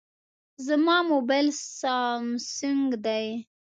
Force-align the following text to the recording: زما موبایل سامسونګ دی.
زما 0.65 0.97
موبایل 1.11 1.47
سامسونګ 1.79 2.87
دی. 3.05 3.25